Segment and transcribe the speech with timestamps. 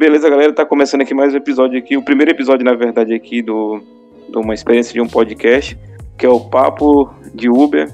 [0.00, 3.42] Beleza, galera, tá começando aqui mais um episódio aqui, o primeiro episódio, na verdade, aqui
[3.42, 3.82] do,
[4.28, 5.76] do uma experiência de um podcast,
[6.16, 7.92] que é o Papo de Uber.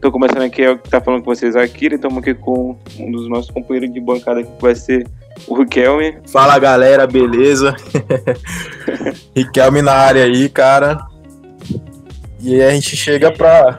[0.00, 2.76] Tô começando aqui, é o que tá falando com vocês, a Akira, estamos aqui com
[2.98, 5.06] um dos nossos companheiros de bancada aqui, que vai ser
[5.46, 6.18] o Riquelme.
[6.26, 7.76] Fala, galera, beleza?
[9.32, 11.06] Riquelme na área aí, cara.
[12.40, 13.78] E aí a gente chega pra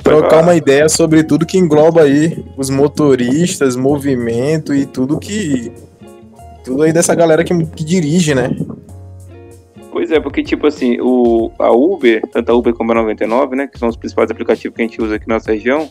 [0.00, 5.72] trocar uma ideia sobre tudo que engloba aí os motoristas, movimento e tudo que
[6.64, 8.50] tudo aí dessa galera que, que dirige, né?
[9.92, 13.68] Pois é, porque, tipo assim, o, a Uber, tanto a Uber como a 99, né,
[13.68, 15.88] que são os principais aplicativos que a gente usa aqui na nossa região,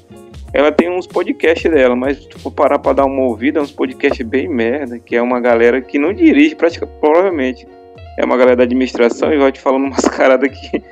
[0.54, 3.72] ela tem uns podcasts dela, mas se for parar pra dar uma ouvida, é uns
[3.72, 7.68] podcasts bem merda, que é uma galera que não dirige, praticamente, provavelmente.
[8.20, 10.84] É uma galera da administração e vai te falando umas caradas que,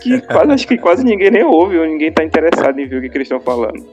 [0.00, 3.02] que quase, acho que quase ninguém nem ouve, ou ninguém tá interessado em ver o
[3.02, 3.84] que, que eles estão falando.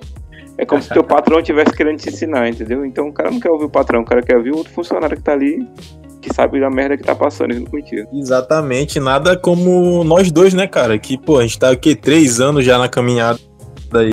[0.61, 2.85] É como se teu patrão estivesse querendo te ensinar, entendeu?
[2.85, 5.17] Então o cara não quer ouvir o patrão, o cara quer ouvir o outro funcionário
[5.17, 5.67] que tá ali,
[6.21, 8.07] que sabe da merda que tá passando junto contigo.
[8.13, 10.99] Exatamente, nada como nós dois, né, cara?
[10.99, 13.39] Que, pô, a gente tá aqui três anos já na caminhada
[13.95, 14.11] aí.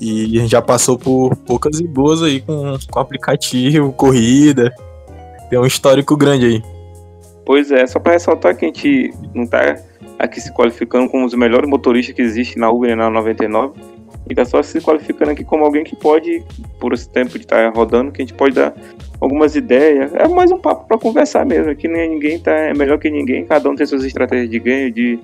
[0.00, 4.74] E a gente já passou por poucas e boas aí com, com aplicativo, corrida.
[5.50, 6.62] Tem um histórico grande aí.
[7.44, 9.76] Pois é, só pra ressaltar que a gente não tá
[10.18, 13.78] aqui se qualificando como os melhores motoristas que existe na Uber e na 99
[14.28, 16.42] e tá só se qualificando aqui como alguém que pode,
[16.78, 18.74] por esse tempo de estar tá rodando, que a gente pode dar
[19.20, 20.14] algumas ideias.
[20.14, 21.70] É mais um papo para conversar mesmo.
[21.70, 24.90] Aqui nem ninguém tá é melhor que ninguém, cada um tem suas estratégias de ganho,
[24.90, 25.18] de,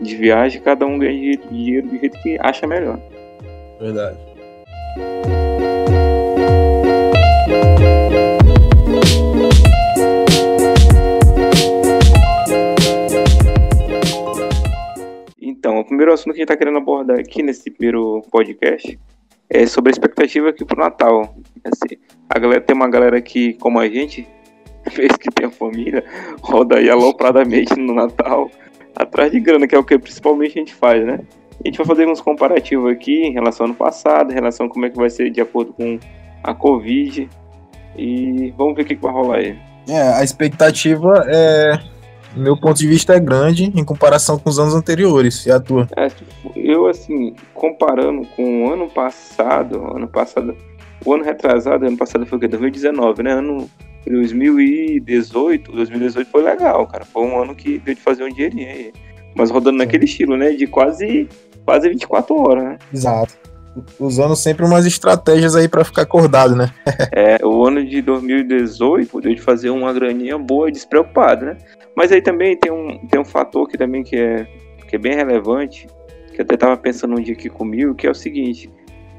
[0.00, 2.98] de viagem, cada um ganha dinheiro do jeito que acha melhor.
[3.80, 4.16] Verdade.
[16.30, 18.98] Assunto que a gente está querendo abordar aqui nesse primeiro podcast
[19.48, 21.34] é sobre a expectativa aqui pro Natal.
[21.64, 21.96] Assim,
[22.28, 24.26] a galera tem uma galera que, como a gente,
[24.90, 26.04] fez que tem a família,
[26.40, 28.50] roda aí alopradamente no Natal,
[28.94, 31.20] atrás de grana, que é o que principalmente a gente faz, né?
[31.62, 34.68] A gente vai fazer uns comparativos aqui em relação ao ano passado, em relação a
[34.68, 35.98] como é que vai ser de acordo com
[36.42, 37.28] a Covid.
[37.96, 39.58] E vamos ver o que, que vai rolar aí.
[39.88, 41.78] É, a expectativa é
[42.36, 45.46] meu ponto de vista é grande em comparação com os anos anteriores.
[45.46, 45.88] E a tua?
[45.96, 46.08] É,
[46.56, 50.56] eu, assim, comparando com o ano passado, ano passado,
[51.04, 52.48] o ano retrasado, ano passado foi o quê?
[52.48, 53.32] 2019, né?
[53.32, 53.68] Ano
[54.06, 57.04] 2018, 2018 foi legal, cara.
[57.04, 58.92] Foi um ano que deu de fazer um dinheirinho aí.
[59.34, 59.84] Mas rodando Sim.
[59.84, 60.50] naquele estilo, né?
[60.52, 61.28] De quase,
[61.64, 62.78] quase 24 horas, né?
[62.92, 63.50] Exato
[63.98, 66.70] usando sempre umas estratégias aí para ficar acordado, né?
[67.12, 71.56] é, o ano de 2018 deu de fazer uma graninha boa e despreocupado, né?
[72.00, 74.46] Mas aí também tem um, tem um fator que também que é,
[74.88, 75.86] que é bem relevante,
[76.32, 78.70] que eu até tava pensando um dia aqui comigo, que é o seguinte,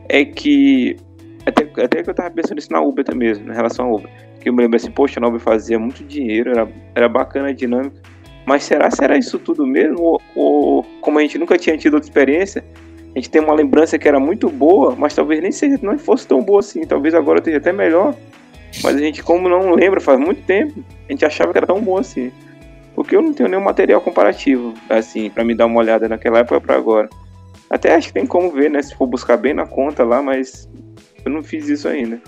[0.10, 0.98] é que
[1.46, 4.10] até, até que eu tava pensando isso na Uber também mesmo, em relação à Uber.
[4.40, 7.52] Que eu me lembro assim, poxa, a Uber fazia muito dinheiro, era, era bacana a
[7.52, 8.02] dinâmica,
[8.48, 10.02] mas será, será isso tudo mesmo?
[10.02, 12.66] Ou, ou como a gente nunca tinha tido outra experiência,
[13.14, 16.28] a gente tem uma lembrança que era muito boa, mas talvez nem seja, não fosse
[16.28, 16.82] tão boa assim.
[16.82, 18.16] Talvez agora esteja até melhor.
[18.82, 21.80] Mas a gente, como não lembra, faz muito tempo, a gente achava que era tão
[21.80, 22.32] bom assim.
[23.04, 26.62] Porque eu não tenho nenhum material comparativo, assim, para me dar uma olhada naquela época
[26.62, 27.10] para agora.
[27.70, 28.82] Até acho que tem como ver, né?
[28.82, 30.70] Se for buscar bem na conta lá, mas
[31.26, 32.22] eu não fiz isso ainda.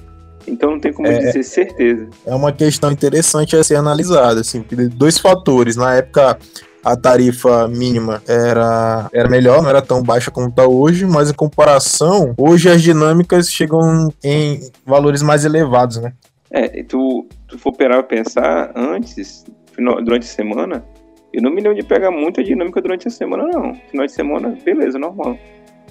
[0.47, 2.07] Então não tem como é, dizer certeza.
[2.25, 5.75] É uma questão interessante a ser analisada, assim, dois fatores.
[5.75, 6.37] Na época
[6.83, 11.33] a tarifa mínima era, era melhor, não era tão baixa como está hoje, mas em
[11.33, 16.13] comparação, hoje as dinâmicas chegam em valores mais elevados, né?
[16.51, 19.45] É, tu, tu for parar pensar, antes,
[19.77, 20.83] durante a semana,
[21.31, 23.73] eu não me lembro de pegar muita dinâmica durante a semana, não.
[23.89, 25.37] Final de semana, beleza, normal.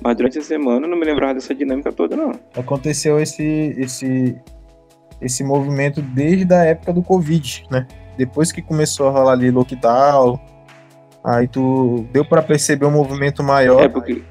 [0.01, 2.33] Mas durante a semana eu não me lembrava dessa dinâmica toda, não.
[2.57, 4.37] Aconteceu esse, esse,
[5.21, 7.87] esse movimento desde a época do Covid, né?
[8.17, 10.39] Depois que começou a rolar ali lockdown,
[11.25, 14.23] Aí tu deu para perceber um movimento maior é porque,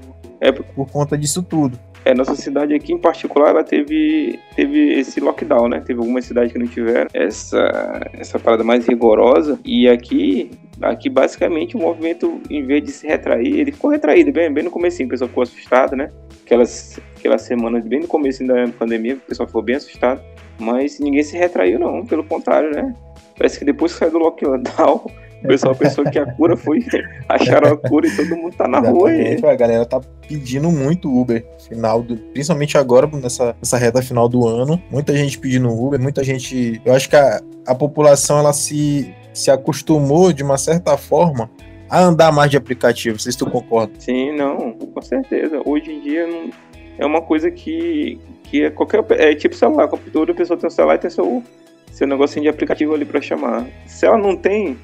[0.41, 0.65] é por...
[0.65, 1.79] por conta disso tudo.
[2.03, 5.79] É, nossa cidade aqui em particular, ela teve, teve esse lockdown, né?
[5.81, 9.59] Teve algumas cidades que não tiveram essa, essa parada mais rigorosa.
[9.63, 10.49] E aqui,
[10.81, 14.71] aqui basicamente o movimento, em vez de se retrair, ele ficou retraído bem, bem no
[14.71, 16.09] começo, o pessoal ficou assustado, né?
[16.43, 20.21] Aquelas, aquelas semanas bem no começo da pandemia, o pessoal ficou bem assustado.
[20.59, 22.95] Mas ninguém se retraiu não, pelo contrário, né?
[23.37, 25.05] Parece que depois que saiu do lockdown,
[25.43, 26.85] o pessoal pensou que a cura foi.
[27.27, 29.53] Acharam a cura e todo mundo tá na Exatamente, rua aí.
[29.53, 31.45] A galera tá pedindo muito Uber.
[31.67, 34.81] Final do, principalmente agora, nessa, nessa reta final do ano.
[34.89, 36.81] Muita gente pedindo Uber, muita gente.
[36.85, 41.49] Eu acho que a, a população ela se, se acostumou de uma certa forma
[41.89, 43.19] a andar mais de aplicativo.
[43.19, 43.99] Vocês tu concordam?
[43.99, 45.61] Sim, não, com certeza.
[45.65, 46.49] Hoje em dia não,
[46.97, 49.03] é uma coisa que, que é qualquer.
[49.11, 51.43] É tipo celular, computador, a pessoa tem um celular e tem seu
[51.91, 53.65] ser um negocinho de aplicativo ali para chamar.
[53.85, 54.77] Se ela não tem,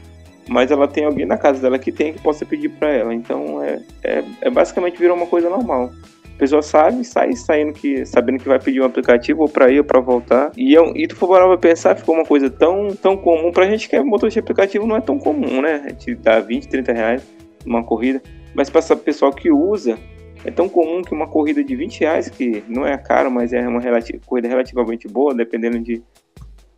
[0.48, 3.14] mas ela tem alguém na casa dela que tem que possa pedir para ela.
[3.14, 5.92] Então é, é, é, basicamente virou uma coisa normal.
[6.26, 9.80] A pessoa sabe, sai saindo que, sabendo que vai pedir um aplicativo ou para ir
[9.80, 10.52] ou para voltar.
[10.56, 13.52] E, eu, e tu for parar pra pensar, ficou uma coisa tão, tão comum.
[13.52, 15.82] Pra gente que é motorista de aplicativo não é tão comum, né?
[15.84, 17.24] A gente dá 20, 30 reais
[17.66, 18.22] numa corrida.
[18.54, 19.98] Mas para o pessoal que usa,
[20.46, 23.68] é tão comum que uma corrida de 20 reais, que não é caro, mas é
[23.68, 23.82] uma
[24.26, 26.04] corrida relativamente boa, dependendo de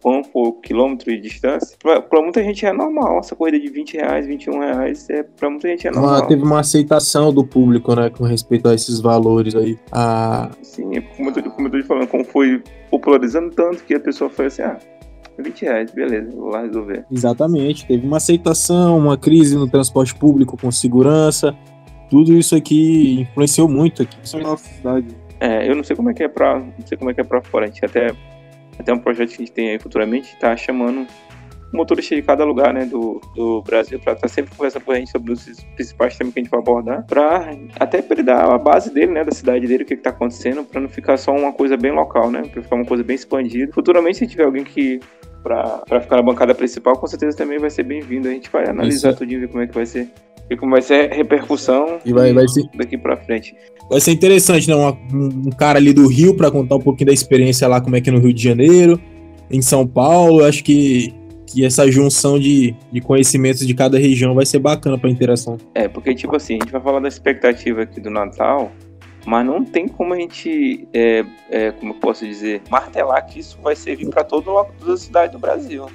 [0.02, 3.20] quão for quilômetro de distância, pra, muita gente é normal.
[3.20, 6.16] Essa corrida de 20 reais, 21 reais, é, pra muita gente é normal.
[6.16, 9.78] Ah, teve uma aceitação do público, né, com respeito a esses valores aí.
[9.92, 10.50] Ah...
[10.62, 14.30] Sim, como eu, tô, como eu tô falando, como foi popularizando tanto que a pessoa
[14.30, 14.78] foi assim, ah,
[15.38, 17.06] 20 reais, beleza, vou lá resolver.
[17.12, 21.56] Exatamente, teve uma aceitação, uma crise no transporte público com segurança,
[22.10, 25.08] tudo isso aqui influenciou muito aqui, na nossa cidade.
[25.40, 27.24] É, eu não sei como é que é pra, não sei como é que é
[27.24, 28.14] pra fora, a gente até
[28.80, 31.06] até um projeto que a gente tem aí futuramente, está chamando
[31.72, 34.96] motorista de cada lugar né, do, do Brasil para estar tá sempre conversando com a
[34.96, 35.46] gente sobre os
[35.76, 39.12] principais temas que a gente vai abordar, para até para ele dar a base dele,
[39.12, 41.92] né, da cidade dele, o que está acontecendo, para não ficar só uma coisa bem
[41.92, 43.72] local, né, para ficar uma coisa bem expandida.
[43.74, 45.00] Futuramente, se tiver alguém que
[45.44, 48.28] para ficar na bancada principal, com certeza também vai ser bem-vindo.
[48.28, 49.20] A gente vai analisar Isso.
[49.20, 50.10] tudo e ver como é que vai ser.
[50.50, 52.64] E como vai ser a repercussão e vai, vai ser...
[52.76, 53.56] daqui para frente.
[53.90, 54.76] Vai ser interessante, né?
[54.76, 58.02] Um, um cara ali do Rio para contar um pouquinho da experiência lá, como é
[58.02, 59.00] que é no Rio de Janeiro,
[59.50, 60.44] em São Paulo.
[60.44, 61.14] Acho que,
[61.46, 65.58] que essa junção de, de conhecimentos de cada região vai ser bacana para interação.
[65.74, 68.72] É, porque, tipo assim, a gente vai falar da expectativa aqui do Natal,
[69.26, 73.58] mas não tem como a gente, é, é, como eu posso dizer, martelar que isso
[73.62, 74.50] vai servir para toda
[74.88, 75.86] a cidade do Brasil.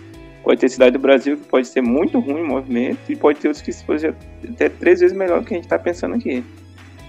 [0.45, 3.49] Pode ter cidade do Brasil que pode ser muito ruim o movimento e pode ter
[3.49, 4.15] outros que pode ser
[4.47, 6.45] até três vezes melhor do que a gente está pensando aqui.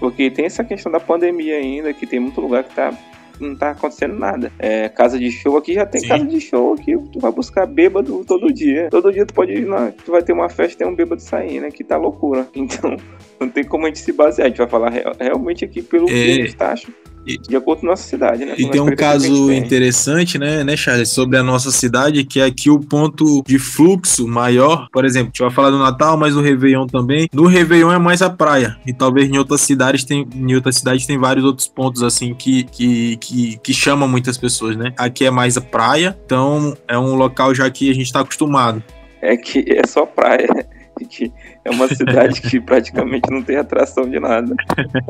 [0.00, 2.96] Porque tem essa questão da pandemia ainda, que tem muito lugar que tá,
[3.38, 4.50] não tá acontecendo nada.
[4.58, 6.08] É, casa de show aqui já tem Sim.
[6.08, 8.88] casa de show aqui, tu vai buscar bêbado todo dia.
[8.90, 11.20] Todo dia tu pode ir, na, tu vai ter uma festa e tem um bêbado
[11.20, 11.70] saindo, né?
[11.70, 12.48] Que tá loucura.
[12.56, 12.96] Então,
[13.38, 14.46] não tem como a gente se basear.
[14.46, 16.12] A gente vai falar real, realmente aqui pelo é...
[16.12, 16.94] que a gente tá achando
[17.26, 18.54] de acordo com a nossa cidade, né?
[18.56, 22.70] E tem um caso interessante, né, né, Charles, sobre a nossa cidade, que é aqui
[22.70, 24.88] o ponto de fluxo maior.
[24.92, 27.28] Por exemplo, a gente vai falar do Natal, mas no Réveillon também.
[27.32, 28.76] No Réveillon é mais a praia.
[28.86, 32.64] E talvez em outras cidades tem, em outras cidades tem vários outros pontos assim que,
[32.64, 34.92] que, que, que chamam muitas pessoas, né?
[34.96, 38.82] Aqui é mais a praia, então é um local já que a gente está acostumado.
[39.20, 41.32] É que é só praia que
[41.64, 44.54] é uma cidade que praticamente não tem atração de nada.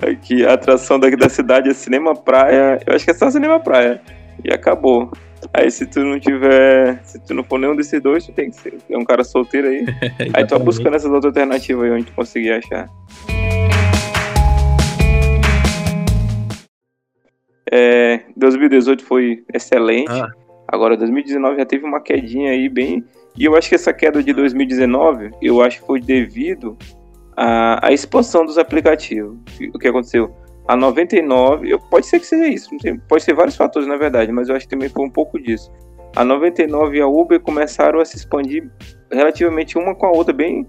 [0.02, 2.80] Aqui a atração daqui da cidade é cinema praia.
[2.86, 4.00] Eu acho que é só cinema praia.
[4.44, 5.10] E acabou.
[5.52, 7.00] Aí se tu não tiver.
[7.04, 8.78] Se tu não for nenhum desses dois, tu tem que ser.
[8.90, 9.84] É um cara solteiro aí.
[10.34, 12.88] aí tu vai buscando essas outras alternativas aí onde tu conseguir achar.
[17.70, 20.10] É, 2018 foi excelente.
[20.10, 20.28] Ah.
[20.68, 23.04] Agora 2019 já teve uma quedinha aí bem
[23.36, 26.76] e eu acho que essa queda de 2019, eu acho que foi devido
[27.36, 29.36] à, à expansão dos aplicativos.
[29.74, 30.34] O que aconteceu?
[30.66, 32.70] A 99, eu, pode ser que seja isso,
[33.08, 35.70] pode ser vários fatores na verdade, mas eu acho que também foi um pouco disso.
[36.16, 38.68] A 99 e a Uber começaram a se expandir
[39.12, 40.66] relativamente uma com a outra, bem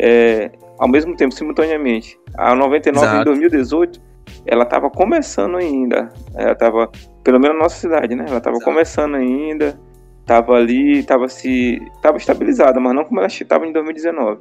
[0.00, 2.18] é, ao mesmo tempo, simultaneamente.
[2.36, 3.20] A 99 Exato.
[3.20, 4.00] em 2018,
[4.46, 6.12] ela estava começando ainda.
[6.34, 6.90] Ela estava,
[7.22, 8.24] pelo menos na nossa cidade, né?
[8.28, 9.78] Ela estava começando ainda
[10.26, 14.40] tava ali, tava se tava estabilizada, mas não como ela estava em 2019.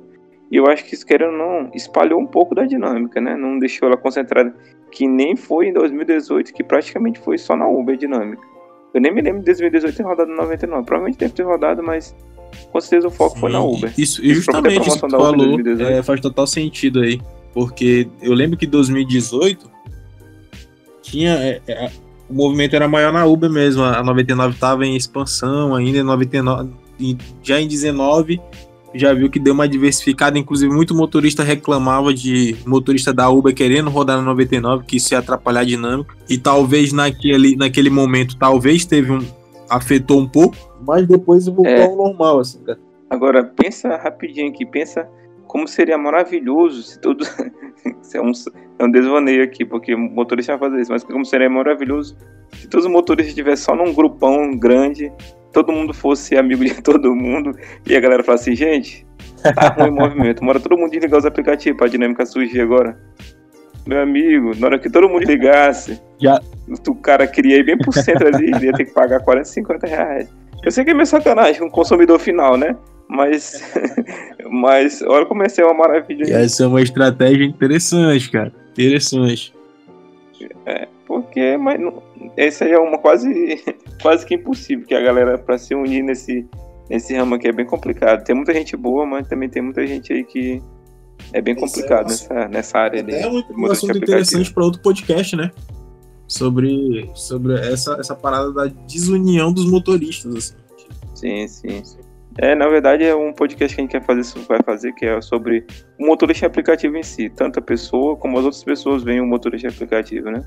[0.52, 3.36] E eu acho que isso querendo ou não espalhou um pouco da dinâmica, né?
[3.36, 4.54] Não deixou ela concentrada
[4.92, 8.42] que nem foi em 2018 que praticamente foi só na Uber dinâmica.
[8.94, 10.86] Eu nem me lembro de 2018 ter rodado no 99.
[10.86, 12.16] Provavelmente deve ter rodado, mas
[12.72, 13.94] com certeza o foco Sim, foi na Uber.
[13.98, 17.20] Isso, e justamente isso que tu falou é, faz total sentido aí.
[17.54, 19.70] Porque eu lembro que 2018
[21.02, 21.34] tinha.
[21.34, 21.92] É, é,
[22.30, 23.84] o movimento era maior na Uber mesmo.
[23.84, 26.70] A 99 estava em expansão ainda, em 99,
[27.44, 28.42] já em 19
[28.98, 33.90] já viu que deu uma diversificada, inclusive muito motorista reclamava de motorista da Uber querendo
[33.90, 36.16] rodar na 99, que isso ia atrapalhar a dinâmica.
[36.30, 39.20] E talvez naquele, naquele momento, talvez teve um
[39.70, 40.56] afetou um pouco,
[40.86, 41.86] mas depois voltou é.
[41.86, 42.60] ao normal assim.
[42.60, 42.80] Cara.
[43.10, 45.08] Agora pensa rapidinho aqui, pensa
[45.48, 47.28] como seria maravilhoso se todos
[48.02, 48.32] isso é um,
[48.80, 52.18] é um desvaneio aqui, porque o motorista vai fazer isso, mas como seria maravilhoso
[52.54, 55.12] se todos os motoristas estivessem só num grupão grande,
[55.52, 57.52] todo mundo fosse amigo de todo mundo,
[57.86, 59.08] e a galera falasse assim, gente,
[59.42, 62.98] tá ruim o movimento, mora todo mundo desligar os aplicativos pra dinâmica surgir agora.
[63.86, 66.40] Meu amigo, na hora que todo mundo ligasse, Já.
[66.88, 69.88] o cara queria ir bem por cento ali, ele ia ter que pagar 40, 50
[69.88, 70.36] reais.
[70.64, 72.76] Eu sei que é meio sacanagem com o consumidor final, né?
[73.08, 73.62] Mas,
[74.50, 76.24] mas olha como essa é uma maravilha.
[76.34, 78.52] Essa é uma estratégia interessante, cara.
[78.72, 79.54] Interessante.
[80.66, 82.02] É, porque, mas não,
[82.36, 83.64] essa é uma quase
[84.02, 86.46] quase que impossível, que a galera, para se unir nesse,
[86.90, 88.24] nesse ramo aqui, é bem complicado.
[88.24, 90.62] Tem muita gente boa, mas também tem muita gente aí que
[91.32, 93.06] é bem complicado é nessa, nessa área.
[93.08, 95.52] É um assunto interessante para outro podcast, né?
[96.28, 100.36] Sobre, sobre essa, essa parada da desunião dos motoristas.
[100.36, 100.56] Assim.
[101.14, 102.05] Sim, sim, sim.
[102.38, 105.22] É, na verdade, é um podcast que a gente quer fazer, vai fazer, que é
[105.22, 105.66] sobre
[105.98, 107.30] o motorista aplicativo em si.
[107.30, 110.42] Tanto a pessoa como as outras pessoas veem o motorista aplicativo, né?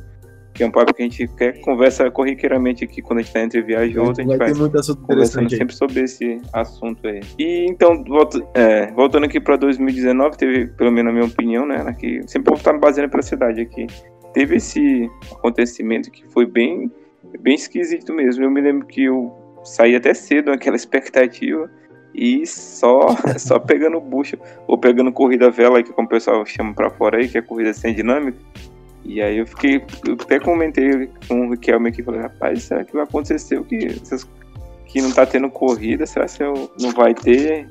[0.52, 3.40] Que é um papo que a gente quer conversa corriqueiramente aqui quando a gente tá
[3.40, 4.22] entre viagem e outra.
[4.22, 7.20] A gente vai, vai conversando sempre sobre esse assunto aí.
[7.38, 11.96] E então, volta, é, voltando aqui para 2019, teve, pelo menos na minha opinião, né?
[11.98, 13.86] Que sempre vou estar me baseando pela cidade aqui.
[14.34, 16.90] Teve esse acontecimento que foi bem,
[17.40, 18.44] bem esquisito mesmo.
[18.44, 21.70] Eu me lembro que eu saí até cedo naquela expectativa
[22.14, 23.08] e só
[23.38, 27.28] só pegando bucha ou pegando corrida vela que como o pessoal chama para fora aí
[27.28, 28.38] que é corrida sem dinâmica
[29.04, 32.92] e aí eu fiquei eu até comentei com o Riquelme aqui falei rapaz será que
[32.92, 34.26] vai acontecer o que essas,
[34.86, 37.68] que não tá tendo corrida será que eu, não vai ter?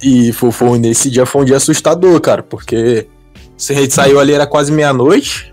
[0.00, 3.08] E foi, foi, nesse dia foi um dia assustador cara porque
[3.56, 5.52] se a gente saiu ali era quase meia noite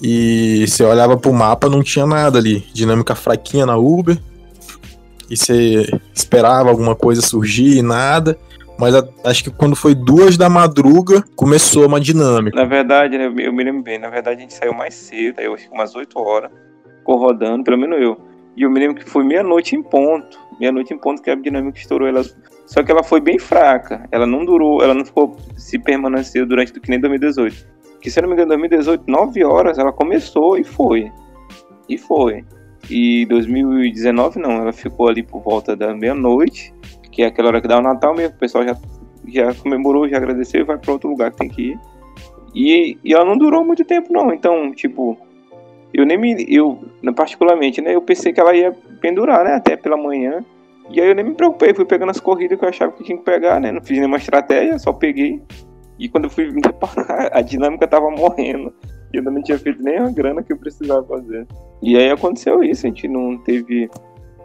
[0.00, 2.60] e você olhava pro mapa, não tinha nada ali.
[2.72, 4.18] Dinâmica fraquinha na Uber.
[5.28, 8.38] E você esperava alguma coisa surgir, nada.
[8.78, 12.56] Mas a, acho que quando foi duas da madruga, começou uma dinâmica.
[12.56, 15.54] Na verdade, né, eu me lembro bem, na verdade a gente saiu mais cedo, eu
[15.54, 16.50] acho que umas 8 horas,
[16.98, 18.20] ficou rodando, pelo menos eu.
[18.54, 20.38] E eu me lembro que foi meia-noite em ponto.
[20.60, 22.08] Meia-noite em ponto que a dinâmica estourou.
[22.08, 22.22] Ela,
[22.66, 24.06] só que ela foi bem fraca.
[24.10, 28.28] Ela não durou, ela não ficou se permaneceu durante que nem 2018 que se não
[28.28, 31.10] me engano, 2018, 9 horas, ela começou e foi.
[31.88, 32.44] E foi.
[32.90, 36.72] E 2019 não, ela ficou ali por volta da meia-noite,
[37.10, 38.76] que é aquela hora que dá o Natal mesmo, o pessoal já,
[39.26, 41.80] já comemorou, já agradeceu e vai para outro lugar que tem que ir.
[42.54, 45.18] E, e ela não durou muito tempo não, então, tipo,
[45.92, 46.78] eu nem me, eu,
[47.14, 50.44] particularmente, né, eu pensei que ela ia pendurar, né, até pela manhã,
[50.90, 53.18] e aí eu nem me preocupei, fui pegando as corridas que eu achava que tinha
[53.18, 55.42] que pegar, né, não fiz nenhuma estratégia, só peguei
[55.98, 58.72] e quando eu fui me reparar, a dinâmica tava morrendo.
[59.12, 61.46] E eu não tinha feito nem a grana que eu precisava fazer.
[61.82, 63.88] E aí aconteceu isso, a gente não teve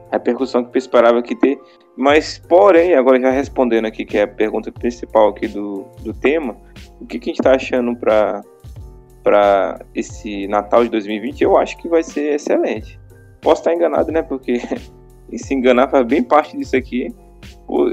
[0.09, 1.59] a repercussão que eu esperava que ter.
[1.97, 6.55] Mas, porém, agora já respondendo aqui, que é a pergunta principal aqui do, do tema,
[6.99, 8.43] o que, que a gente está achando para
[9.23, 12.99] para esse Natal de 2020, eu acho que vai ser excelente.
[13.39, 14.23] Posso estar enganado, né?
[14.23, 14.59] Porque
[15.37, 17.13] se enganar faz bem parte disso aqui,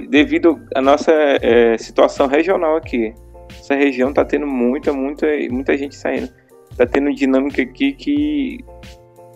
[0.09, 3.13] devido à nossa é, situação regional aqui
[3.69, 6.31] essa região tá tendo muita, muita, muita gente saindo.
[6.75, 8.65] Tá tendo dinâmica aqui que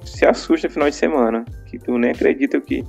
[0.05, 1.45] se assusta no final de semana.
[1.67, 2.83] Que tu nem acredita que,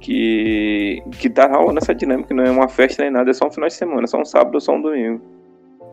[0.00, 2.34] que, que tá rolando essa dinâmica.
[2.34, 4.54] Não é uma festa nem nada, é só um final de semana, só um sábado
[4.54, 5.20] ou só um domingo.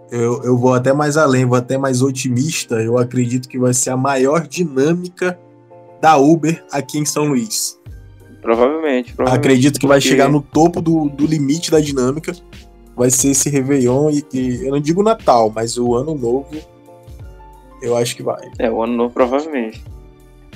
[0.10, 2.76] Eu, eu vou até mais além, vou até mais otimista.
[2.76, 5.38] Eu acredito que vai ser a maior dinâmica
[6.02, 7.78] da Uber aqui em São Luís.
[8.42, 9.14] Provavelmente.
[9.14, 9.88] provavelmente acredito que porque...
[9.88, 12.34] vai chegar no topo do, do limite da dinâmica
[13.02, 16.48] vai ser esse Réveillon e, e, eu não digo Natal, mas o Ano Novo
[17.82, 18.52] eu acho que vai.
[18.60, 19.84] É, o Ano Novo provavelmente.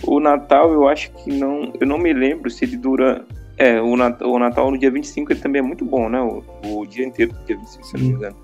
[0.03, 3.25] O Natal eu acho que não, eu não me lembro se ele dura,
[3.57, 6.21] é, o Natal, o Natal no dia 25 ele também é muito bom, né?
[6.21, 8.35] O, o dia inteiro do dia 25, se não me engano.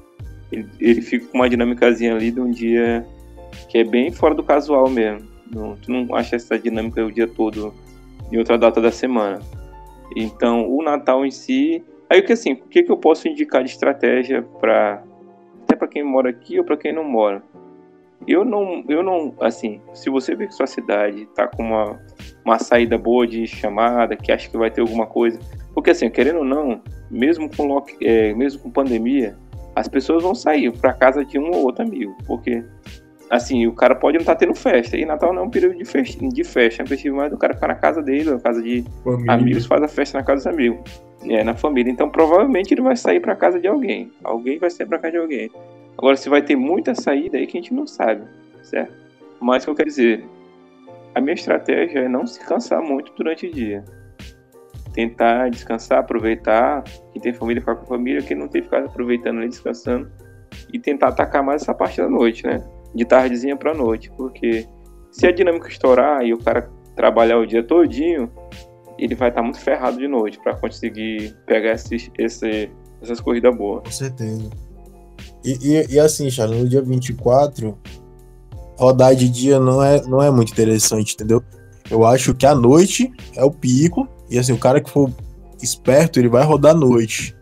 [0.52, 3.06] Ele, ele fica com uma dinâmicazinha ali de um dia
[3.70, 5.28] que é bem fora do casual mesmo.
[5.54, 7.72] Não, tu não acha essa dinâmica o dia todo
[8.32, 9.42] em outra data da semana.
[10.16, 13.64] Então, o Natal em si, Aí o que assim, o que, que eu posso indicar
[13.64, 15.02] de estratégia para
[15.64, 17.42] até para quem mora aqui ou para quem não mora?
[18.28, 21.98] Eu não, eu não, assim, se você vê que sua cidade tá com uma,
[22.44, 25.40] uma saída boa de chamada, que acha que vai ter alguma coisa,
[25.74, 29.38] porque assim, querendo ou não, mesmo com lock, é, mesmo com pandemia,
[29.74, 32.62] as pessoas vão sair para casa de um ou outro amigo, porque
[33.30, 34.98] assim, o cara pode não estar tá tendo festa.
[34.98, 37.38] E Natal não é um período de festa, de festa, é um festivo mais do
[37.38, 39.34] cara ficar na casa dele, na casa de Família.
[39.34, 41.11] amigos, faz a festa na casa dos amigos.
[41.24, 41.92] É, na família.
[41.92, 44.12] Então provavelmente ele vai sair para casa de alguém.
[44.24, 45.52] Alguém vai sair para casa de alguém.
[45.98, 48.24] Agora, se vai ter muita saída aí que a gente não sabe,
[48.64, 48.94] certo?
[49.40, 50.26] Mas o que eu quero dizer,
[51.14, 53.84] a minha estratégia é não se cansar muito durante o dia.
[54.94, 56.84] Tentar descansar, aproveitar.
[57.12, 58.22] Quem tem família, ficar com a família.
[58.22, 60.12] Quem não tem, ficar aproveitando ali, descansando.
[60.74, 62.64] E tentar atacar mais essa parte da noite, né?
[62.94, 64.12] De tardezinha pra noite.
[64.18, 64.68] Porque
[65.12, 68.32] se a dinâmica estourar e o cara trabalhar o dia todinho,
[69.02, 72.70] ele vai estar tá muito ferrado de noite para conseguir pegar esses, esse,
[73.02, 73.84] essas corridas boas.
[73.84, 74.50] Com certeza.
[75.44, 77.76] E, e, e, assim, Charles, no dia 24,
[78.78, 81.44] rodar de dia não é, não é muito interessante, entendeu?
[81.90, 85.10] Eu acho que a noite é o pico, e assim, o cara que for
[85.62, 87.36] esperto, ele vai rodar à noite.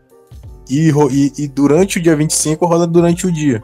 [0.70, 3.62] E, e, e durante o dia 25, roda durante o dia.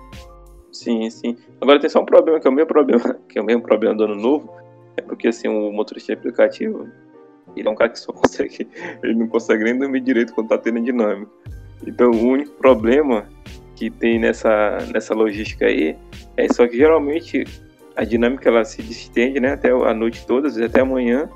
[0.71, 1.37] Sim, sim.
[1.61, 3.95] Agora tem só um problema, que é o mesmo problema, que é o mesmo problema
[3.95, 4.53] do ano novo,
[4.97, 6.87] é porque assim, o motorista aplicativo,
[7.55, 8.67] ele é um cara que só consegue,
[9.03, 11.31] ele não consegue nem dormir direito quando tá tendo dinâmica.
[11.85, 13.27] Então o único problema
[13.75, 15.97] que tem nessa, nessa logística aí
[16.37, 17.43] é só que geralmente
[17.95, 21.29] a dinâmica ela se estende né, até a noite toda, às vezes até amanhã.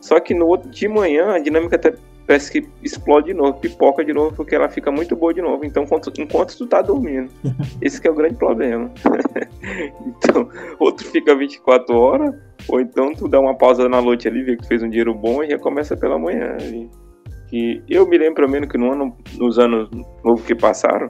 [0.00, 1.94] Só que no outro de manhã a dinâmica até
[2.32, 5.66] parece que explode de novo, pipoca de novo, porque ela fica muito boa de novo.
[5.66, 7.30] Então, enquanto, enquanto tu tá dormindo.
[7.82, 8.90] Esse é o grande problema.
[10.06, 10.48] então,
[10.78, 12.34] ou tu fica 24 horas,
[12.68, 15.44] ou então tu dá uma pausa na noite ali, vê que fez um dinheiro bom
[15.44, 16.56] e recomeça pela manhã.
[17.52, 19.90] E eu me lembro, pelo menos, que no ano, nos anos
[20.24, 21.08] novos que passaram,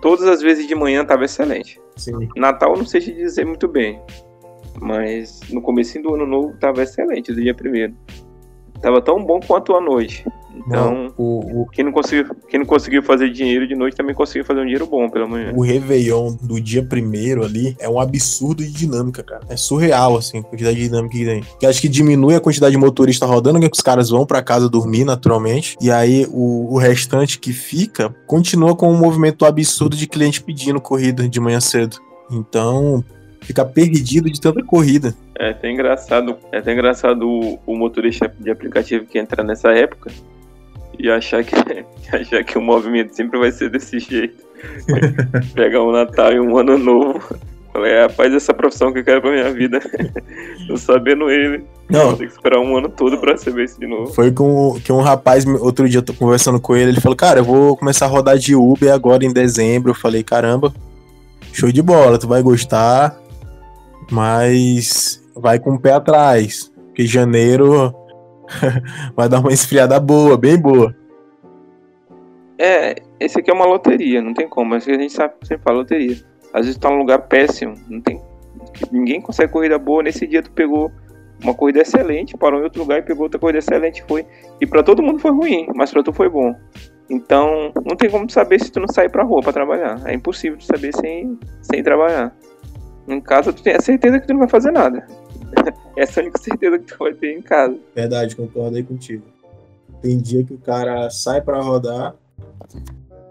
[0.00, 1.78] todas as vezes de manhã tava excelente.
[1.96, 2.26] Sim.
[2.36, 4.00] Natal não sei te dizer muito bem,
[4.80, 7.94] mas no começo do ano novo tava excelente, do dia primeiro.
[8.80, 10.24] Tava tão bom quanto a noite.
[10.66, 14.14] Então, Não, o, o, quem, não conseguiu, quem não conseguiu fazer dinheiro de noite também
[14.14, 15.52] conseguiu fazer um dinheiro bom pela manhã.
[15.54, 19.42] o Réveillon do dia primeiro ali é um absurdo de dinâmica, cara.
[19.48, 21.44] É surreal, assim, a quantidade de dinâmica que tem.
[21.58, 24.68] Que acho que diminui a quantidade de motorista rodando, que os caras vão pra casa
[24.68, 25.76] dormir naturalmente.
[25.80, 30.80] E aí o, o restante que fica continua com um movimento absurdo de cliente pedindo
[30.80, 31.96] corrida de manhã cedo.
[32.30, 33.04] Então,
[33.40, 35.14] fica perdido de tanta corrida.
[35.38, 40.10] É até engraçado, é até engraçado o, o motorista de aplicativo que entra nessa época
[40.98, 41.54] e achar que,
[42.14, 44.46] achar que o movimento sempre vai ser desse jeito.
[45.54, 47.38] Pegar um Natal e um ano novo.
[47.72, 49.78] Falei, rapaz, essa profissão que eu quero pra minha vida.
[50.68, 51.64] Não sabendo ele.
[51.88, 52.08] Não.
[52.08, 54.12] Vou ter que esperar um ano todo pra receber isso de novo.
[54.12, 57.40] Foi com que um rapaz, outro dia eu tô conversando com ele, ele falou, cara,
[57.40, 59.90] eu vou começar a rodar de Uber agora em dezembro.
[59.90, 60.74] Eu falei, caramba,
[61.52, 63.16] show de bola, tu vai gostar,
[64.10, 67.94] mas vai com o pé atrás, porque janeiro
[69.14, 70.94] vai dar uma esfriada boa, bem boa.
[72.58, 74.70] É, esse aqui é uma loteria, não tem como.
[74.70, 76.16] Mas a gente sabe, sempre fala loteria.
[76.52, 78.20] Às vezes tá num lugar péssimo, não tem.
[78.90, 80.02] Ninguém consegue corrida boa.
[80.02, 80.90] Nesse dia tu pegou
[81.42, 84.26] uma corrida excelente, parou em outro lugar e pegou outra corrida excelente, foi.
[84.60, 86.54] E pra todo mundo foi ruim, mas pra tu foi bom.
[87.08, 90.00] Então, não tem como saber se tu não sair pra rua pra trabalhar.
[90.04, 92.34] É impossível tu saber sem, sem trabalhar.
[93.06, 95.06] Em casa tu tem a certeza que tu não vai fazer nada.
[95.96, 97.76] Essa é a única certeza que tu vai ter em casa.
[97.94, 99.24] Verdade, concordo aí contigo.
[100.00, 102.14] Tem dia que o cara sai pra rodar,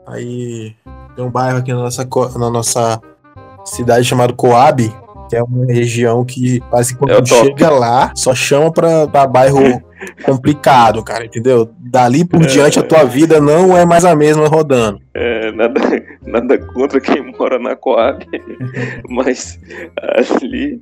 [0.06, 0.76] aí
[1.16, 3.02] tem um bairro aqui na nossa, na nossa
[3.64, 4.94] cidade chamado Coab,
[5.30, 9.82] que é uma região que quase quando É chega lá, só chama pra, pra bairro
[10.24, 11.70] complicado, cara, entendeu?
[11.78, 15.00] Dali por diante a tua vida não é mais a mesma rodando.
[15.14, 15.82] É, nada,
[16.26, 18.26] nada contra quem mora na Coab,
[19.10, 19.60] mas
[20.36, 20.80] ali,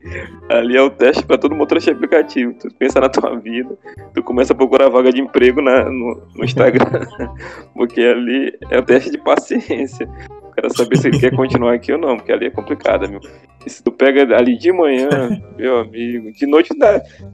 [0.49, 2.54] ali é o teste para todo motorista aplicativo.
[2.54, 3.78] Tu pensa na tua vida,
[4.13, 7.08] tu começa a procurar vaga de emprego na, no, no Instagram,
[7.73, 10.10] porque ali é o teste de paciência.
[10.56, 13.19] Quero saber se ele quer continuar aqui ou não, porque ali é complicado, meu.
[13.65, 15.10] E se tu pega ali de manhã,
[15.58, 16.69] meu amigo, de noite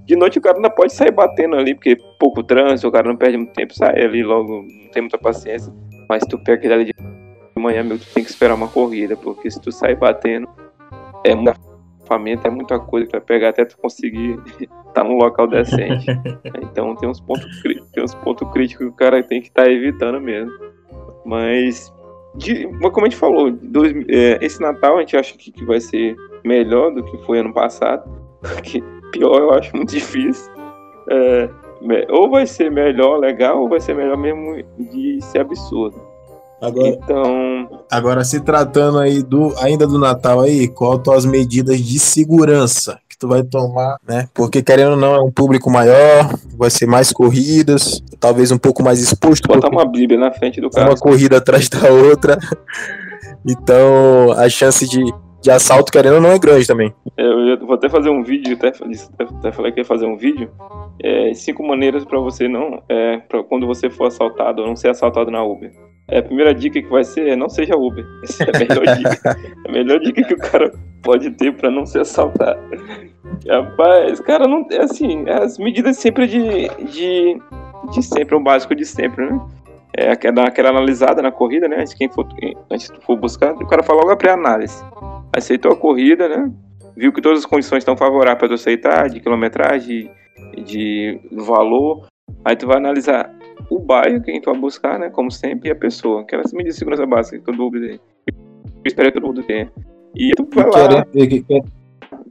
[0.05, 3.15] de noite o cara ainda pode sair batendo ali, porque pouco trânsito, o cara não
[3.15, 5.71] perde muito tempo, sai ali logo, não tem muita paciência.
[6.09, 6.93] Mas tu pega aquele ali de
[7.57, 10.47] manhã, meu, tu tem que esperar uma corrida, porque se tu sair batendo,
[11.23, 11.55] é muita
[12.07, 16.05] ferramenta, é muita coisa que vai pegar até tu conseguir estar num local decente.
[16.61, 20.19] então tem uns pontos tem uns pontos críticos que o cara tem que estar evitando
[20.19, 20.51] mesmo.
[21.25, 21.93] Mas,
[22.35, 25.79] de- como a gente falou, dois- é, esse Natal a gente acha que, que vai
[25.79, 28.03] ser melhor do que foi ano passado.
[28.41, 30.51] Porque pior eu acho muito difícil.
[31.09, 31.49] É,
[32.09, 36.11] ou vai ser melhor, legal, ou vai ser melhor mesmo de ser absurdo.
[36.61, 41.97] Agora, Então, agora se tratando aí do ainda do Natal aí, qual tuas medidas de
[41.97, 44.29] segurança que tu vai tomar, né?
[44.31, 48.83] Porque querendo ou não, é um público maior, vai ser mais corridas, talvez um pouco
[48.83, 50.99] mais exposto, botar uma bíblia na frente do uma carro.
[50.99, 52.37] corrida atrás da outra.
[53.43, 55.03] Então, a chance de,
[55.41, 56.93] de assalto, querendo ou não, é grande também.
[57.17, 60.51] É, Eu vou até fazer um vídeo, até, até, falei que ia fazer um vídeo.
[61.03, 64.89] É, cinco maneiras para você não, é, pra quando você for assaltado ou não ser
[64.89, 65.71] assaltado na Uber.
[66.07, 68.05] É, a primeira dica que vai ser é não seja Uber.
[68.23, 69.37] Essa é a melhor dica.
[69.67, 72.59] a melhor dica que o cara pode ter para não ser assaltado.
[73.47, 77.41] Rapaz, cara, não é assim, as medidas sempre de, de,
[77.91, 79.39] de sempre, o básico de sempre, né?
[79.93, 81.77] É dar aquela analisada na corrida, né?
[81.79, 82.25] Antes, quem for,
[82.69, 84.81] antes tu for buscar, o cara fala logo a pré-análise.
[85.33, 86.51] Aceitou a corrida, né?
[86.95, 90.11] viu que todas as condições estão favoráveis para tu aceitar, de quilometragem,
[90.65, 92.07] de valor,
[92.43, 93.33] aí tu vai analisar
[93.69, 96.79] o bairro que tu vai buscar, né, como sempre, e a pessoa, aquelas medidas de
[96.79, 97.99] segurança básica que todo Uber tem.
[98.27, 99.71] Eu espero que todo mundo tenha.
[100.15, 101.05] E tu vai lá,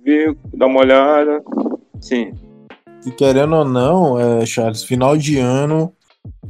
[0.05, 1.43] ver, dar uma olhada,
[2.01, 2.33] sim,
[3.07, 5.91] e querendo ou não, é, Charles, final de ano,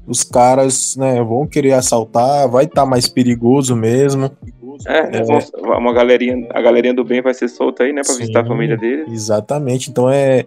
[0.06, 4.30] os caras né, vão querer assaltar, vai estar mais perigoso mesmo.
[4.86, 8.20] É, é, uma galerinha, a galerinha do bem vai ser solta aí, né, pra Sim,
[8.20, 9.04] visitar a família dele.
[9.08, 10.44] Exatamente, então é,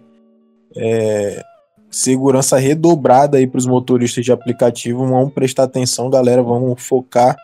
[0.76, 1.42] é
[1.90, 7.36] segurança redobrada aí pros motoristas de aplicativo, vamos prestar atenção, galera, vamos focar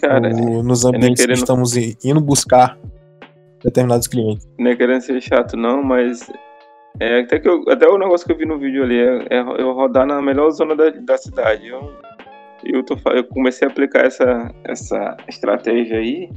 [0.00, 1.36] Cara, no, nos ambientes querendo...
[1.36, 2.78] que estamos indo buscar
[3.62, 4.48] determinados clientes.
[4.58, 6.30] Não é querendo ser chato não, mas
[7.00, 9.40] é, até, que eu, até o negócio que eu vi no vídeo ali é, é
[9.40, 11.68] eu rodar na melhor zona da, da cidade.
[11.68, 11.92] Eu,
[12.72, 16.30] eu, tô, eu comecei a aplicar essa, essa estratégia aí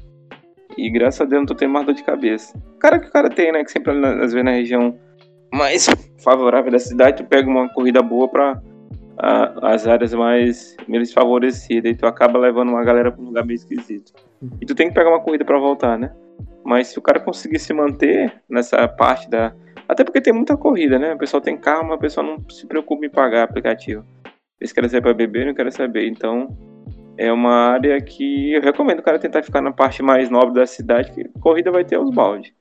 [0.77, 2.57] e graças a Deus não tô tendo mais dor de cabeça.
[2.79, 3.63] Cara que o cara tem, né?
[3.63, 4.97] Que sempre às vezes na região
[5.53, 5.87] mais
[6.23, 8.61] favorável da cidade, tu pega uma corrida boa para
[9.61, 13.55] as áreas mais menos favorecidas e tu acaba levando uma galera para um lugar meio
[13.55, 14.13] esquisito.
[14.59, 16.11] E tu tem que pegar uma corrida para voltar, né?
[16.63, 19.53] Mas se o cara conseguir se manter nessa parte da.
[19.87, 21.13] Até porque tem muita corrida, né?
[21.13, 24.05] O pessoal tem carro, mas o pessoal não se preocupa em pagar aplicativo.
[24.61, 26.07] Eles querem sair para beber, não querem saber.
[26.07, 26.55] Então,
[27.17, 30.67] é uma área que eu recomendo o cara tentar ficar na parte mais nobre da
[30.67, 32.53] cidade, que corrida vai ter os baldes.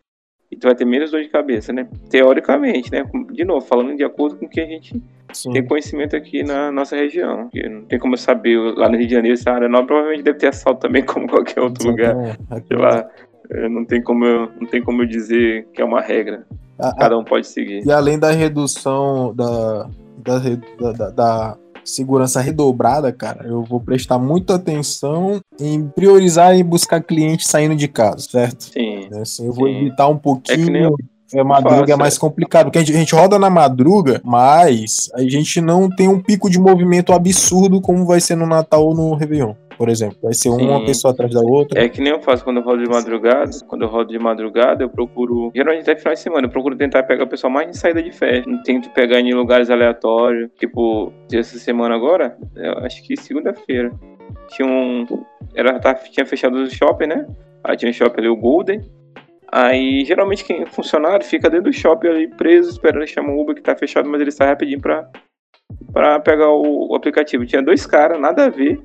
[0.51, 1.87] E tu vai ter menos dor de cabeça, né?
[2.09, 3.05] Teoricamente, né?
[3.31, 5.01] De novo, falando de acordo com o que a gente
[5.33, 5.53] Sim.
[5.53, 7.45] tem conhecimento aqui na nossa região.
[7.45, 10.39] Porque não tem como saber lá no Rio de Janeiro, essa área nova provavelmente deve
[10.39, 12.17] ter assalto também, como qualquer outro Sim, lugar.
[12.17, 13.09] É, Sei lá,
[13.51, 16.47] é, não tem como eu, não tem como eu dizer que é uma regra.
[16.79, 17.87] A, Cada um pode seguir.
[17.87, 21.59] E além da redução da, da, da, da
[21.91, 27.89] segurança redobrada, cara, eu vou prestar muita atenção em priorizar e buscar clientes saindo de
[27.89, 28.65] casa, certo?
[28.65, 29.09] Sim.
[29.13, 29.59] É, assim, eu sim.
[29.59, 30.95] vou evitar um pouquinho.
[31.33, 35.09] É a madruga é mais complicado, porque a gente, a gente, roda na madruga, mas
[35.15, 38.95] a gente não tem um pico de movimento absurdo como vai ser no Natal ou
[38.97, 40.19] no Réveillon por exemplo.
[40.23, 40.69] Vai ser Sim.
[40.69, 41.83] uma pessoa atrás da outra.
[41.83, 43.51] É que nem eu faço quando eu rodo de madrugada.
[43.67, 45.51] Quando eu rodo de madrugada, eu procuro.
[45.57, 48.13] Geralmente até final de semana, eu procuro tentar pegar o pessoal mais de saída de
[48.13, 48.51] festa.
[48.51, 50.51] Não tento pegar em lugares aleatórios.
[50.59, 52.37] Tipo, essa semana agora,
[52.85, 53.91] acho que segunda-feira.
[54.51, 55.07] Tinha um.
[55.55, 57.27] Era, tá, tinha fechado o shopping, né?
[57.65, 58.83] Aí tinha um shopping ali, o Golden.
[59.51, 63.55] Aí, geralmente, quem é funcionário fica dentro do shopping ali preso, esperando chamar o Uber
[63.55, 65.09] que tá fechado, mas ele sai rapidinho pra,
[65.91, 67.47] pra pegar o, o aplicativo.
[67.47, 68.79] Tinha dois caras, nada a ver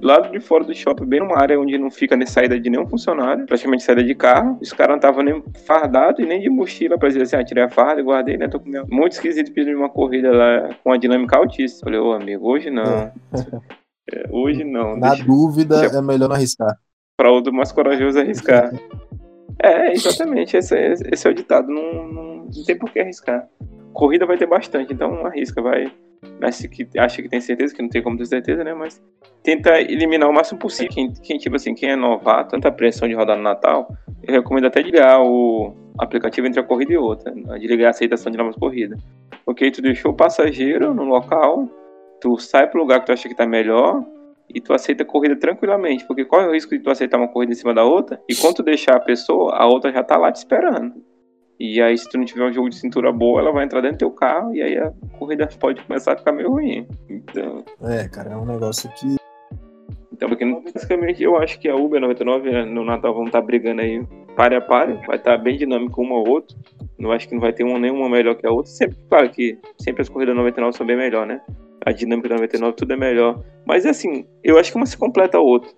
[0.00, 2.86] lado de fora do shopping, bem numa área onde não fica nem saída de nenhum
[2.86, 4.58] funcionário, praticamente saída de carro.
[4.60, 7.64] Os caras não estavam nem fardados e nem de mochila pra dizer assim, ah, tirei
[7.64, 8.48] a farda e guardei, né?
[8.48, 8.86] Tô com meu...
[8.88, 11.84] Muito esquisito pedir uma corrida lá com a dinâmica altíssima.
[11.84, 13.12] Falei, ô amigo, hoje não.
[14.12, 14.24] É.
[14.28, 14.96] Hoje não.
[14.96, 15.24] Na deixa...
[15.24, 15.98] dúvida, deixa...
[15.98, 16.76] é melhor não arriscar.
[17.16, 18.72] Pra outro mais corajoso arriscar.
[19.62, 20.56] é, exatamente.
[20.56, 21.68] Esse, é, esse é o ditado.
[21.68, 23.46] Não, não, não tem por que arriscar.
[23.92, 25.92] Corrida vai ter bastante, então arrisca, vai
[26.40, 28.74] acha que, acha que tem certeza, que não tem como ter certeza, né?
[28.74, 29.02] Mas
[29.42, 30.92] tenta eliminar o máximo possível.
[30.92, 33.88] Quem, quem tipo assim, quem é novato, tanta pressão de rodar no Natal,
[34.22, 37.58] eu recomendo até ligar o aplicativo entre a corrida e outra, né?
[37.58, 39.00] desligar a aceitação de novas corridas.
[39.44, 41.68] Porque tu deixou o passageiro no local,
[42.20, 44.04] tu sai pro lugar que tu acha que tá melhor
[44.52, 46.04] e tu aceita a corrida tranquilamente.
[46.06, 48.20] Porque qual é o risco de tu aceitar uma corrida em cima da outra?
[48.28, 50.94] E quando tu deixar a pessoa, a outra já tá lá te esperando.
[51.60, 53.98] E aí, se tu não tiver um jogo de cintura boa, ela vai entrar dentro
[53.98, 56.88] do teu carro e aí a corrida pode começar a ficar meio ruim.
[57.06, 57.62] Então.
[57.82, 59.16] É, cara, é um negócio que.
[60.10, 63.46] Então, porque basicamente eu acho que a Uber 99 né, no Natal vão estar tá
[63.46, 64.02] brigando aí
[64.34, 66.56] pare a pare, vai estar tá bem dinâmico uma ou outra.
[66.98, 68.72] Não acho que não vai ter uma nenhuma melhor que a outra.
[68.72, 71.42] Sempre, claro que sempre as corridas 99 são bem melhor, né?
[71.84, 73.42] A dinâmica da 99 tudo é melhor.
[73.66, 75.70] Mas assim, eu acho que uma se completa a outra.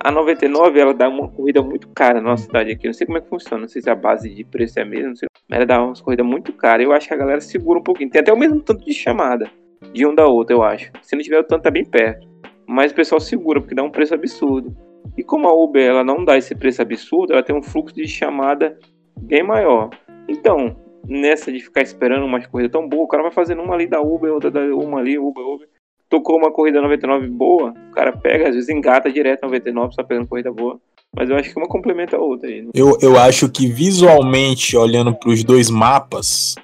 [0.00, 2.86] A 99, ela dá uma corrida muito cara na nossa cidade aqui.
[2.86, 4.84] Não sei como é que funciona, não sei se a base de preço é a
[4.84, 5.28] mesma, não sei.
[5.48, 6.82] Mas ela dá uma corrida muito cara.
[6.82, 8.10] Eu acho que a galera segura um pouquinho.
[8.10, 9.50] Tem até o mesmo tanto de chamada
[9.92, 10.90] de um da outra, eu acho.
[11.02, 12.26] Se não tiver o tanto, tá bem perto.
[12.66, 14.76] Mas o pessoal segura, porque dá um preço absurdo.
[15.16, 18.08] E como a Uber ela não dá esse preço absurdo, ela tem um fluxo de
[18.08, 18.78] chamada
[19.20, 19.90] bem maior.
[20.28, 20.76] Então,
[21.06, 24.00] nessa de ficar esperando uma corrida tão boa, o cara vai fazendo uma ali da
[24.00, 25.68] Uber, outra da uma ali, Uber, Uber
[26.08, 30.28] tocou uma corrida 99 boa, o cara pega, às vezes engata direto 99, só pegando
[30.28, 30.78] corrida boa.
[31.16, 32.62] Mas eu acho que uma complementa a outra aí.
[32.62, 32.70] Né?
[32.74, 36.56] Eu, eu acho que visualmente, olhando para os dois mapas,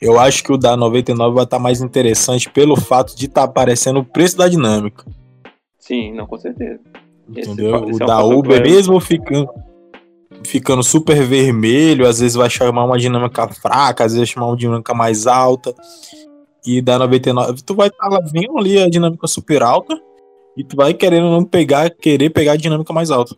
[0.00, 3.42] eu acho que o da 99 vai estar tá mais interessante pelo fato de estar
[3.42, 5.04] tá aparecendo o preço da dinâmica.
[5.78, 6.80] Sim, não, com certeza.
[7.26, 7.76] Entendeu?
[7.76, 9.48] Esse, esse o é um da Uber, mesmo ficando,
[10.44, 14.56] ficando super vermelho, às vezes vai chamar uma dinâmica fraca, às vezes vai chamar uma
[14.56, 15.74] dinâmica mais alta
[16.66, 20.00] e da 99, tu vai estar tá vendo ali a dinâmica super alta
[20.56, 23.36] e tu vai querendo não pegar, querer pegar a dinâmica mais alta.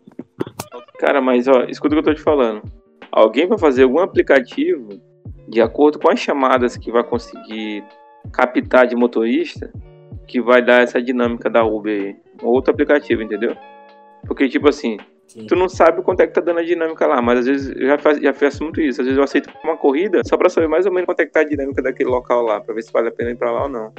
[0.98, 2.62] Cara, mas ó, escuta o que eu tô te falando.
[3.10, 5.00] Alguém vai fazer algum aplicativo
[5.48, 7.84] de acordo com as chamadas que vai conseguir
[8.32, 9.72] captar de motorista
[10.26, 13.56] que vai dar essa dinâmica da Uber, outro aplicativo, entendeu?
[14.26, 15.46] Porque tipo assim, Sim.
[15.46, 17.86] Tu não sabe quanto é que tá dando a dinâmica lá, mas às vezes eu
[17.86, 19.00] já, faz, já faço muito isso.
[19.00, 21.32] Às vezes eu aceito uma corrida só pra saber mais ou menos quanto é que
[21.32, 23.64] tá a dinâmica daquele local lá, pra ver se vale a pena ir pra lá
[23.64, 23.92] ou não.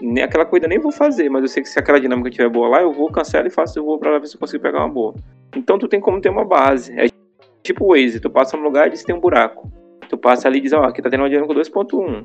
[0.00, 2.68] nem aquela corrida nem vou fazer, mas eu sei que se aquela dinâmica estiver boa
[2.68, 4.80] lá, eu vou, cancelo e faço, eu vou pra lá ver se eu consigo pegar
[4.80, 5.14] uma boa.
[5.56, 6.92] Então tu tem como ter uma base.
[6.98, 7.06] É
[7.62, 9.70] tipo o Waze, tu passa num lugar e diz que tem um buraco.
[10.08, 12.24] Tu passa ali e diz, ó, oh, aqui tá tendo uma dinâmica 2.1.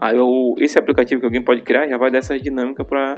[0.00, 3.16] Aí eu, esse aplicativo que alguém pode criar já vai dar essa dinâmica pra,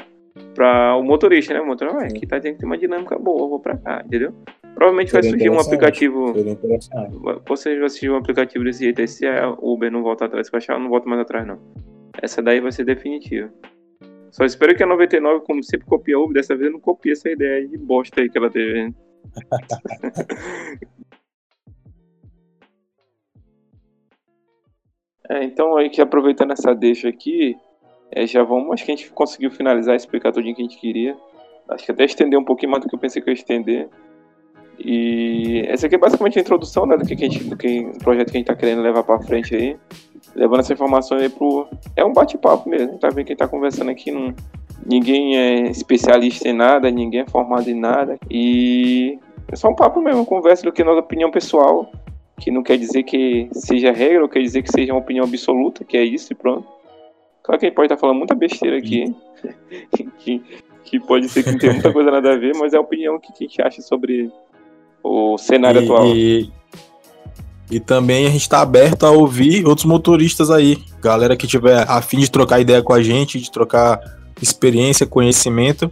[0.55, 1.61] pra o motorista, né?
[1.61, 4.03] O motorista, ah, aqui tá tendo que ter uma dinâmica boa, eu vou pra cá,
[4.05, 4.35] entendeu?
[4.83, 6.35] Provavelmente Seria vai surgir um aplicativo.
[7.47, 10.57] Você vai surgir um aplicativo desse jeito aí, se a Uber não volta atrás, se
[10.57, 11.57] achar, não volta mais atrás, não.
[12.21, 13.49] Essa daí vai ser definitiva.
[14.33, 17.31] Só espero que a 99, como sempre copia a Uber, dessa vez não copie essa
[17.31, 18.93] ideia de bosta aí que ela teve.
[25.31, 27.57] é, então, aí que aproveitando essa deixa aqui,
[28.11, 28.73] é, já vamos.
[28.73, 31.17] Acho que a gente conseguiu finalizar, explicar tudo que a gente queria.
[31.69, 33.89] Acho que até estender um pouquinho mais do que eu pensei que eu ia estender.
[34.79, 37.99] E essa aqui é basicamente a introdução né, do que a gente, do que, do
[37.99, 39.77] projeto que a gente está querendo levar para frente aí
[40.35, 41.67] levando essa informação aí pro.
[41.97, 44.35] É um bate-papo mesmo, tá vendo quem tá conversando aqui não.
[44.85, 48.19] Ninguém é especialista em nada, ninguém é formado em nada.
[48.31, 51.91] E é só um papo mesmo, conversa do que nossa opinião pessoal,
[52.41, 55.85] que não quer dizer que seja regra, ou quer dizer que seja uma opinião absoluta,
[55.85, 56.67] que é isso e pronto.
[57.43, 59.15] Claro que a gente pode estar tá falando muita besteira aqui,
[60.19, 60.43] que,
[60.85, 63.21] que pode ser que não tenha muita coisa nada a ver, mas é a opinião
[63.21, 64.33] que, que a gente acha sobre
[65.03, 66.07] o cenário e, atual.
[66.15, 66.53] E
[67.73, 70.77] e também a gente está aberto a ouvir outros motoristas aí.
[71.01, 73.99] Galera que tiver a fim de trocar ideia com a gente, de trocar
[74.43, 75.91] experiência, conhecimento.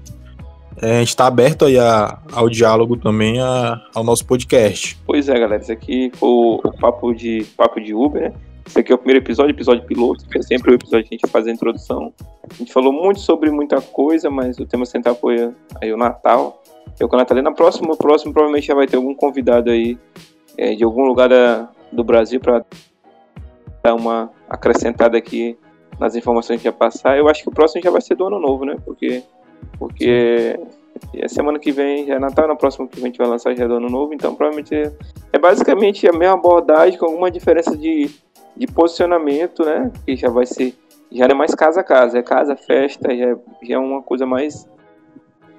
[0.82, 4.98] É, a gente está aberto aí a, ao diálogo também, a, ao nosso podcast.
[5.06, 5.62] Pois é, galera.
[5.62, 8.32] Isso aqui foi o, o papo, de, papo de Uber, né?
[8.66, 11.18] Esse aqui é o primeiro episódio, episódio piloto, que é sempre o episódio que a
[11.18, 12.12] gente faz a introdução.
[12.48, 16.59] A gente falou muito sobre muita coisa, mas o tema central foi aí o Natal.
[17.00, 17.48] Eu com a Natalina.
[17.48, 19.98] Na próxima, próximo provavelmente já vai ter algum convidado aí
[20.56, 22.62] é, de algum lugar da, do Brasil para
[23.82, 25.58] dar uma acrescentada aqui
[25.98, 27.16] nas informações que ia passar.
[27.16, 28.76] Eu acho que o próximo já vai ser do ano novo, né?
[28.84, 29.22] Porque,
[29.78, 30.60] porque
[31.22, 33.64] a semana que vem já é Natal, na próxima que a gente vai lançar já
[33.64, 34.92] é do ano novo, então provavelmente é,
[35.32, 38.10] é basicamente a mesma abordagem com alguma diferença de,
[38.54, 39.90] de posicionamento, né?
[40.04, 40.74] Que já vai ser,
[41.10, 44.26] já é mais casa a casa, é casa, festa, já, é, já é uma coisa
[44.26, 44.68] mais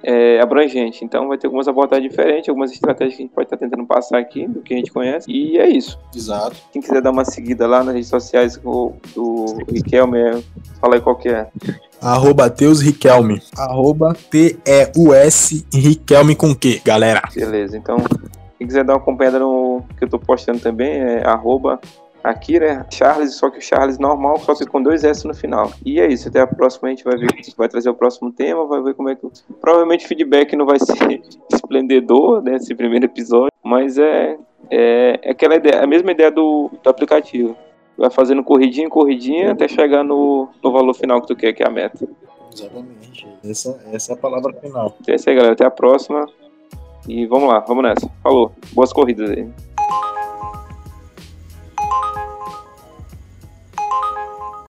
[0.02, 1.04] é, abrangente.
[1.04, 4.18] Então vai ter algumas abordagens diferentes, algumas estratégias que a gente pode estar tentando passar
[4.18, 5.30] aqui do que a gente conhece.
[5.30, 5.98] E é isso.
[6.14, 6.56] Exato.
[6.72, 10.42] Quem quiser dar uma seguida lá nas redes sociais do, do Riquelme,
[10.80, 11.46] fala aí qual que é.
[12.00, 13.40] Arroba Teus Riquelme.
[13.56, 17.22] Arroba T-E-U-S Riquelme com Q, galera.
[17.34, 17.96] Beleza, então
[18.58, 21.80] quem quiser dar uma acompanhada no que eu tô postando também é arroba
[22.22, 22.86] Aqui, né?
[22.90, 25.72] Charles, só que o Charles normal, só que com dois S no final.
[25.84, 28.64] E é isso, até a próxima a gente vai ver, vai trazer o próximo tema,
[28.64, 29.26] vai ver como é que.
[29.60, 32.56] Provavelmente o feedback não vai ser esplendedor, né?
[32.56, 34.36] Esse primeiro episódio, mas é,
[34.70, 37.56] é, é aquela ideia, a mesma ideia do, do aplicativo.
[37.98, 41.66] Vai fazendo corridinha, corridinha, até chegar no, no valor final que tu quer, que é
[41.66, 42.08] a meta.
[42.52, 43.26] Exatamente.
[43.44, 44.94] Essa, essa é a palavra final.
[45.00, 45.54] Então é isso aí, galera.
[45.54, 46.26] Até a próxima.
[47.08, 48.08] E vamos lá, vamos nessa.
[48.22, 48.52] Falou.
[48.72, 49.48] Boas corridas aí.